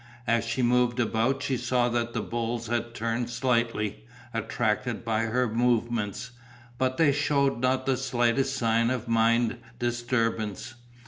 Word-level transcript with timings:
As 0.25 0.43
she 0.43 0.63
moved 0.63 0.99
about 0.99 1.43
she 1.43 1.55
saw 1.57 1.87
that 1.89 2.13
the 2.13 2.23
bulls 2.23 2.65
had 2.65 2.95
turned 2.95 3.29
slightly, 3.29 4.03
attracted 4.33 5.05
by 5.05 5.25
her 5.25 5.47
movements, 5.47 6.31
but 6.79 6.97
they 6.97 7.11
shewed 7.11 7.59
not 7.59 7.85
the 7.85 7.97
slightest 7.97 8.55
sign 8.57 8.89
of 8.89 9.07
mind 9.07 9.57
disturbance. 9.77 10.73